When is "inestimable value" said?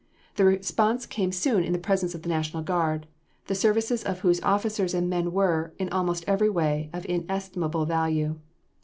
7.07-8.39